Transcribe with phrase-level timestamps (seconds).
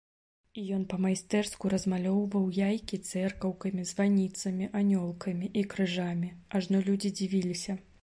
[0.59, 7.83] І ён па-майстэрску размалёўваў яйкі цэркаўкамі, званіцамі, анёлкамі і крыжамі, ажно людзі дзівіліся.